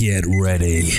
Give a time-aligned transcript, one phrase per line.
[0.00, 0.98] Get ready.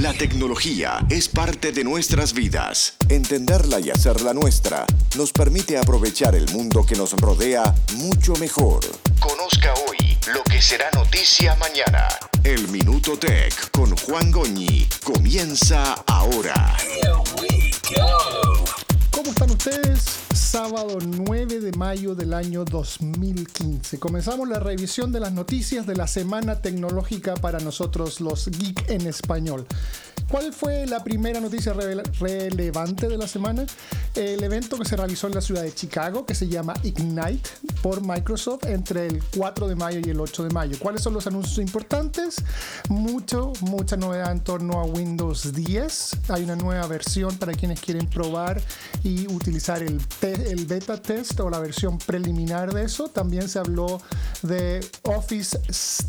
[0.00, 2.94] La tecnología es parte de nuestras vidas.
[3.08, 8.82] Entenderla y hacerla nuestra nos permite aprovechar el mundo que nos rodea mucho mejor.
[9.18, 12.06] Conozca hoy lo que será noticia mañana.
[12.44, 16.76] El Minuto Tech con Juan Goñi comienza ahora.
[19.10, 20.29] ¿Cómo están ustedes?
[20.50, 24.00] Sábado 9 de mayo del año 2015.
[24.00, 29.06] Comenzamos la revisión de las noticias de la semana tecnológica para nosotros los geek en
[29.06, 29.64] español.
[30.30, 33.66] ¿Cuál fue la primera noticia relevante de la semana?
[34.14, 37.50] El evento que se realizó en la ciudad de Chicago, que se llama Ignite
[37.82, 40.78] por Microsoft entre el 4 de mayo y el 8 de mayo.
[40.78, 42.36] ¿Cuáles son los anuncios importantes?
[42.88, 46.18] Mucho, mucha novedad en torno a Windows 10.
[46.28, 48.62] Hay una nueva versión para quienes quieren probar
[49.02, 50.00] y utilizar el,
[50.46, 53.08] el beta test o la versión preliminar de eso.
[53.08, 54.00] También se habló
[54.42, 55.58] de Office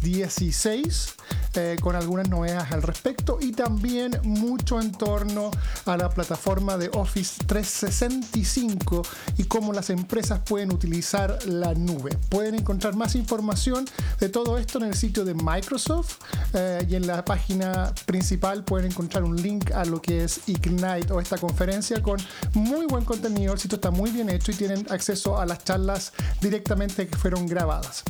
[0.02, 1.16] 16
[1.55, 5.52] eh, con algunas novedades al respecto y también mucho en torno
[5.85, 9.02] a la plataforma de Office 365
[9.38, 12.18] y cómo las empresas pueden utilizar la nube.
[12.29, 13.85] Pueden encontrar más información
[14.20, 16.20] de todo esto en el sitio de Microsoft
[16.54, 21.12] eh, y en la página principal pueden encontrar un link a lo que es Ignite
[21.12, 22.18] o esta conferencia con
[22.54, 23.54] muy buen contenido.
[23.54, 27.46] El sitio está muy bien hecho y tienen acceso a las charlas directamente que fueron
[27.46, 28.04] grabadas.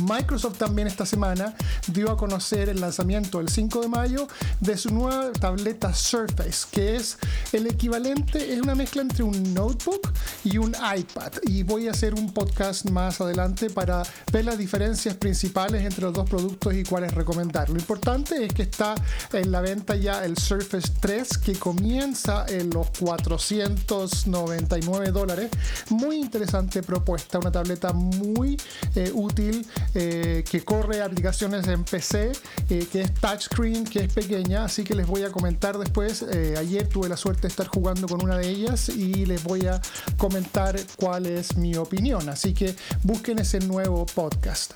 [0.00, 1.54] Microsoft también esta semana
[1.88, 4.28] dio a conocer el lanzamiento el 5 de mayo
[4.60, 7.18] de su nueva tableta Surface, que es
[7.52, 10.12] el equivalente, es una mezcla entre un notebook
[10.44, 11.32] y un iPad.
[11.42, 16.12] Y voy a hacer un podcast más adelante para ver las diferencias principales entre los
[16.12, 17.70] dos productos y cuáles recomendar.
[17.70, 18.94] Lo importante es que está
[19.32, 25.50] en la venta ya el Surface 3 que comienza en los 499 dólares.
[25.90, 28.60] Muy interesante propuesta, una tableta muy
[28.94, 32.32] eh, útil eh, que corre aplicaciones en PC,
[32.68, 36.24] eh, que es touchscreen, que es pequeña, así que les voy a comentar después.
[36.30, 39.66] Eh, ayer tuve la suerte de estar jugando con una de ellas y les voy
[39.66, 39.80] a
[40.16, 42.28] comentar cuál es mi opinión.
[42.28, 44.72] Así que busquen ese nuevo podcast.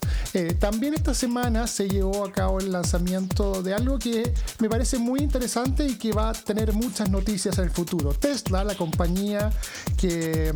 [0.59, 5.21] también esta semana se llevó a cabo el lanzamiento de algo que me parece muy
[5.21, 8.13] interesante y que va a tener muchas noticias en el futuro.
[8.13, 9.51] Tesla, la compañía
[9.97, 10.53] que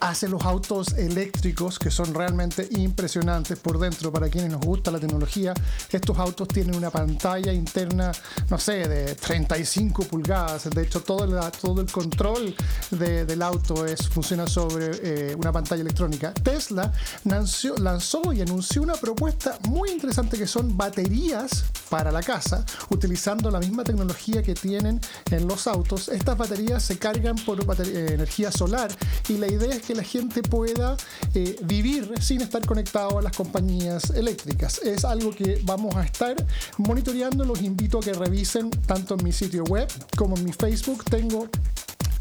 [0.00, 4.98] hace los autos eléctricos que son realmente impresionantes por dentro para quienes nos gusta la
[4.98, 5.54] tecnología.
[5.90, 8.12] Estos autos tienen una pantalla interna,
[8.50, 10.70] no sé, de 35 pulgadas.
[10.70, 12.54] De hecho, todo el, todo el control
[12.90, 16.32] del auto es, funciona sobre eh, una pantalla electrónica.
[16.32, 16.92] Tesla
[17.24, 23.50] lanzó, lanzó y anunció una propuesta muy interesante que son baterías para la casa, utilizando
[23.50, 25.00] la misma tecnología que tienen
[25.30, 26.08] en los autos.
[26.08, 28.90] Estas baterías se cargan por eh, energía solar
[29.28, 30.96] y la idea es que la gente pueda
[31.34, 34.78] eh, vivir sin estar conectado a las compañías eléctricas.
[34.78, 36.36] Es algo que vamos a estar
[36.78, 37.44] monitoreando.
[37.44, 41.04] Los invito a que revisen tanto en mi sitio web como en mi Facebook.
[41.04, 41.48] Tengo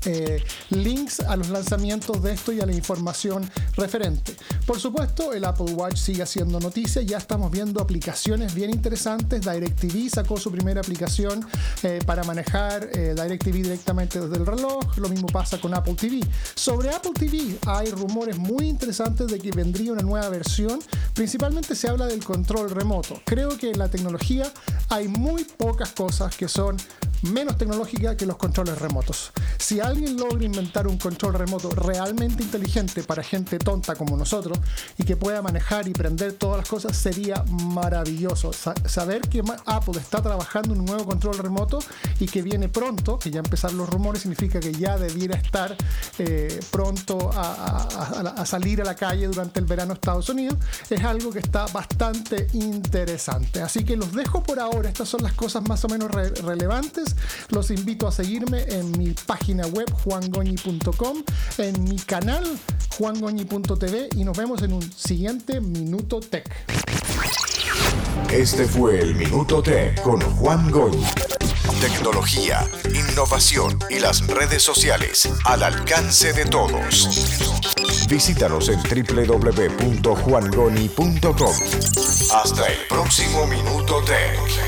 [0.07, 4.34] eh, links a los lanzamientos de esto y a la información referente.
[4.66, 9.41] Por supuesto, el Apple Watch sigue haciendo noticias, ya estamos viendo aplicaciones bien interesantes.
[9.41, 11.45] DirecTV sacó su primera aplicación
[11.84, 16.22] eh, para manejar eh, DirecTV directamente desde el reloj, lo mismo pasa con Apple TV.
[16.56, 20.79] Sobre Apple TV hay rumores muy interesantes de que vendría una nueva versión,
[21.13, 23.22] principalmente se habla del control remoto.
[23.25, 24.50] Creo que en la tecnología
[24.88, 26.78] hay muy pocas cosas que son
[27.24, 29.32] menos tecnológica que los controles remotos.
[29.58, 34.60] Si alguien logra inventar un control remoto realmente inteligente para gente tonta como nosotros
[34.98, 38.52] y que pueda manejar y prender todas las cosas, sería maravilloso.
[38.54, 41.80] saber que Apple está trabajando un nuevo control remoto
[42.20, 45.76] y que viene pronto, que ya empezaron los rumores, significa que ya debiera estar
[46.20, 50.58] eh, pronto a, salir a la calle durante el verano Estados Unidos,
[50.90, 53.62] es algo que está bastante interesante.
[53.62, 54.90] Así que los dejo por ahora.
[54.90, 57.06] Estas son las cosas más o menos relevantes
[57.50, 61.23] los invito a seguirme en mi página web juangoñi.com,
[61.57, 62.44] en mi canal
[62.97, 66.47] juangoñi.tv y nos vemos en un siguiente Minuto Tech.
[68.31, 71.06] Este fue el Minuto Tech con Juan Goñi.
[71.80, 77.07] Tecnología, innovación y las redes sociales al alcance de todos.
[78.10, 81.56] Visítanos en www.juangoni.com.
[82.33, 84.67] Hasta el próximo Minuto Tech.